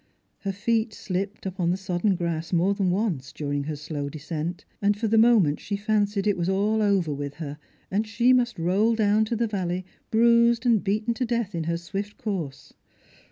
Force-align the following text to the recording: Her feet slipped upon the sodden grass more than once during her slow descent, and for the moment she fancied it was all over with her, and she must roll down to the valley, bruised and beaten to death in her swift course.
Her 0.39 0.51
feet 0.51 0.95
slipped 0.95 1.45
upon 1.45 1.69
the 1.69 1.77
sodden 1.77 2.15
grass 2.15 2.51
more 2.51 2.73
than 2.73 2.89
once 2.89 3.31
during 3.31 3.65
her 3.65 3.75
slow 3.75 4.09
descent, 4.09 4.65
and 4.81 4.97
for 4.97 5.07
the 5.07 5.15
moment 5.19 5.59
she 5.59 5.75
fancied 5.77 6.25
it 6.25 6.37
was 6.39 6.49
all 6.49 6.81
over 6.81 7.13
with 7.13 7.35
her, 7.35 7.59
and 7.91 8.07
she 8.07 8.33
must 8.33 8.57
roll 8.57 8.95
down 8.95 9.25
to 9.25 9.35
the 9.35 9.45
valley, 9.45 9.85
bruised 10.09 10.65
and 10.65 10.83
beaten 10.83 11.13
to 11.13 11.23
death 11.25 11.53
in 11.53 11.65
her 11.65 11.77
swift 11.77 12.17
course. 12.17 12.73